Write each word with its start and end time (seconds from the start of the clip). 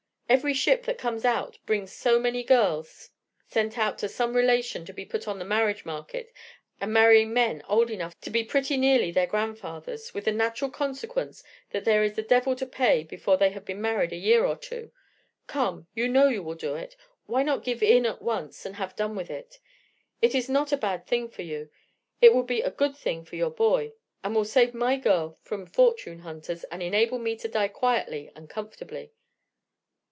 Every 0.31 0.53
ship 0.53 0.83
that 0.83 0.97
comes 0.97 1.25
out 1.25 1.59
brings 1.65 1.91
so 1.91 2.17
many 2.17 2.41
girls 2.41 3.09
sent 3.49 3.77
out 3.77 3.97
to 3.97 4.07
some 4.07 4.33
relation 4.33 4.85
to 4.85 4.93
be 4.93 5.03
put 5.05 5.27
on 5.27 5.39
the 5.39 5.43
marriage 5.43 5.83
market, 5.83 6.31
and 6.79 6.93
marrying 6.93 7.33
men 7.33 7.61
old 7.67 7.89
enough 7.91 8.17
to 8.21 8.29
be 8.29 8.41
pretty 8.41 8.77
nearly 8.77 9.11
their 9.11 9.27
grandfathers, 9.27 10.13
with 10.13 10.23
the 10.23 10.31
natural 10.31 10.71
consequence 10.71 11.43
that 11.71 11.83
there 11.83 12.01
is 12.01 12.13
the 12.15 12.21
devil 12.21 12.55
to 12.55 12.65
pay 12.65 13.03
before 13.03 13.35
they 13.35 13.49
have 13.49 13.65
been 13.65 13.81
married 13.81 14.13
a 14.13 14.15
year 14.15 14.45
or 14.45 14.55
two. 14.55 14.93
Come, 15.47 15.87
you 15.93 16.07
know 16.07 16.29
you 16.29 16.41
will 16.41 16.55
do 16.55 16.75
it; 16.75 16.95
why 17.25 17.43
not 17.43 17.65
give 17.65 17.83
in 17.83 18.05
at 18.05 18.21
once, 18.21 18.65
and 18.65 18.77
have 18.77 18.95
done 18.95 19.17
with 19.17 19.29
it? 19.29 19.59
It 20.21 20.33
is 20.33 20.47
not 20.47 20.71
a 20.71 20.77
bad 20.77 21.05
thing 21.05 21.27
for 21.27 21.41
you, 21.41 21.69
it 22.21 22.33
will 22.33 22.43
be 22.43 22.61
a 22.61 22.71
good 22.71 22.95
thing 22.95 23.25
for 23.25 23.35
your 23.35 23.51
boy, 23.51 23.91
it 24.23 24.27
will 24.29 24.45
save 24.45 24.73
my 24.73 24.95
girl 24.95 25.37
from 25.41 25.65
fortune 25.65 26.19
hunters, 26.19 26.63
and 26.71 26.81
enable 26.81 27.19
me 27.19 27.35
to 27.35 27.49
die 27.49 27.67
quietly 27.67 28.31
and 28.33 28.49
comfortably." 28.49 29.11